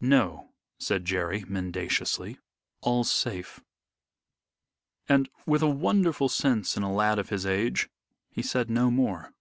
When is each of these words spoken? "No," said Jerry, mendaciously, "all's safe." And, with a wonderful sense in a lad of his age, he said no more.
"No," 0.00 0.54
said 0.78 1.04
Jerry, 1.04 1.44
mendaciously, 1.46 2.38
"all's 2.80 3.12
safe." 3.12 3.60
And, 5.10 5.28
with 5.44 5.60
a 5.60 5.68
wonderful 5.68 6.30
sense 6.30 6.74
in 6.78 6.82
a 6.82 6.90
lad 6.90 7.18
of 7.18 7.28
his 7.28 7.44
age, 7.44 7.90
he 8.30 8.40
said 8.40 8.70
no 8.70 8.90
more. 8.90 9.34